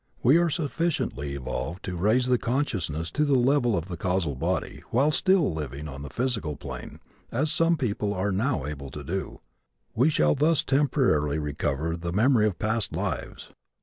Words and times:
When 0.21 0.33
we 0.35 0.41
are 0.41 0.49
sufficiently 0.49 1.35
evolved 1.35 1.83
to 1.85 1.95
raise 1.95 2.25
the 2.25 2.39
consciousness 2.39 3.11
to 3.11 3.23
the 3.23 3.35
level 3.35 3.77
of 3.77 3.87
the 3.87 3.97
causal 3.97 4.33
body, 4.33 4.81
while 4.89 5.11
still 5.11 5.53
living 5.53 5.87
on 5.87 6.01
the 6.01 6.09
physical 6.09 6.55
plane, 6.55 6.99
as 7.31 7.51
some 7.51 7.77
people 7.77 8.11
are 8.11 8.31
now 8.31 8.65
able 8.65 8.89
to 8.89 9.03
do, 9.03 9.41
we 9.93 10.09
shall 10.09 10.33
thus 10.33 10.63
temporarily 10.63 11.37
recover 11.37 11.95
the 11.95 12.11
memory 12.11 12.47
of 12.47 12.57
past 12.57 12.93
lives. 12.95 13.51